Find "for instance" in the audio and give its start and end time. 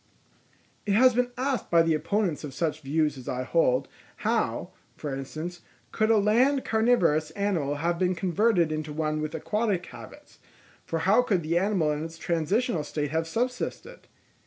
4.95-5.61